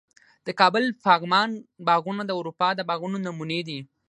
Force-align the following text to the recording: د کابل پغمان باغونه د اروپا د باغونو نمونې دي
د 0.45 0.47
کابل 0.59 0.83
پغمان 1.05 1.49
باغونه 1.87 2.21
د 2.25 2.31
اروپا 2.39 2.67
د 2.75 2.81
باغونو 2.89 3.17
نمونې 3.25 3.59
دي 3.67 3.79